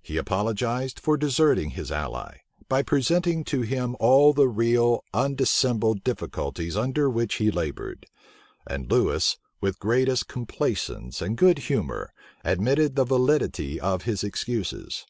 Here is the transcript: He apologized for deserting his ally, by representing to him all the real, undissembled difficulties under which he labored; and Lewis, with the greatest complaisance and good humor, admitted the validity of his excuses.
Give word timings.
He 0.00 0.16
apologized 0.16 0.98
for 0.98 1.18
deserting 1.18 1.72
his 1.72 1.92
ally, 1.92 2.38
by 2.70 2.78
representing 2.78 3.44
to 3.44 3.60
him 3.60 3.96
all 4.00 4.32
the 4.32 4.48
real, 4.48 5.04
undissembled 5.12 6.02
difficulties 6.02 6.74
under 6.74 7.10
which 7.10 7.34
he 7.34 7.50
labored; 7.50 8.06
and 8.66 8.90
Lewis, 8.90 9.36
with 9.60 9.74
the 9.74 9.80
greatest 9.80 10.26
complaisance 10.26 11.20
and 11.20 11.36
good 11.36 11.58
humor, 11.58 12.14
admitted 12.42 12.96
the 12.96 13.04
validity 13.04 13.78
of 13.78 14.04
his 14.04 14.24
excuses. 14.24 15.04